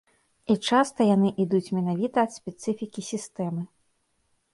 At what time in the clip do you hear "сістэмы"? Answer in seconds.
3.11-3.63